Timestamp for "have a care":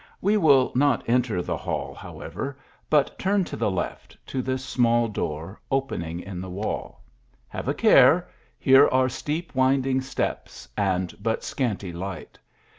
7.47-8.27